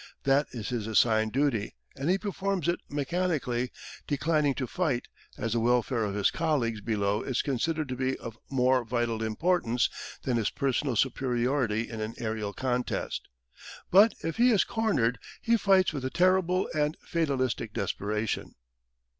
That 0.23 0.47
is 0.51 0.69
his 0.69 0.87
assigned 0.87 1.31
duty 1.31 1.75
and 1.95 2.09
he 2.09 2.17
performs 2.17 2.67
it 2.67 2.79
mechanically, 2.89 3.71
declining 4.07 4.55
to 4.55 4.65
fight, 4.65 5.07
as 5.37 5.53
the 5.53 5.59
welfare 5.59 6.03
of 6.05 6.15
his 6.15 6.31
colleagues 6.31 6.81
below 6.81 7.21
is 7.21 7.43
considered 7.43 7.87
to 7.89 7.95
be 7.95 8.17
of 8.17 8.35
more 8.49 8.83
vital 8.83 9.21
importance 9.21 9.91
than 10.23 10.37
his 10.37 10.49
personal 10.49 10.95
superiority 10.95 11.87
in 11.87 12.01
an 12.01 12.15
aerial 12.17 12.51
contest. 12.51 13.29
But 13.91 14.15
if 14.23 14.37
he 14.37 14.49
is 14.49 14.63
cornered 14.63 15.19
he 15.39 15.55
fights 15.55 15.93
with 15.93 16.03
a 16.03 16.09
terrible 16.09 16.67
and 16.73 16.97
fatalistic 17.03 17.71
desperation. 17.71 18.55